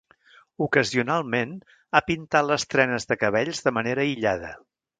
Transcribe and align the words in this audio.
Ocasionalment, 0.65 1.51
ha 1.93 2.01
pintat 2.09 2.49
les 2.53 2.67
trenes 2.73 3.07
de 3.13 3.21
cabells 3.25 3.65
de 3.69 3.77
manera 3.79 4.07
aïllada. 4.09 4.55